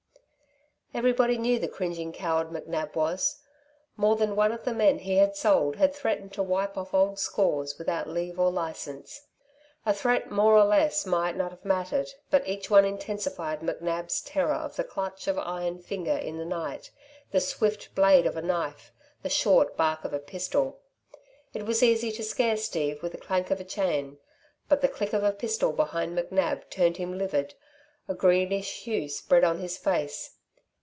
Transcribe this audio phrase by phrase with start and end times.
[0.93, 3.39] Everybody knew the cringing coward McNab was.
[3.95, 7.17] More than one of the men he had sold had threatened to wipe off old
[7.17, 9.21] scores without leave or licence.
[9.85, 14.51] A threat more or less might not have mattered, but each one intensified McNab's terror
[14.53, 16.91] of the clutch of iron finger in the night,
[17.31, 18.91] the swift blade of a knife,
[19.23, 20.81] the short bark of a pistol.
[21.53, 24.17] It was easy to scare Steve with a clank of a chain,
[24.67, 27.53] but the click of a pistol behind McNab turned him livid,
[28.09, 30.31] a greenish hue spread on his face.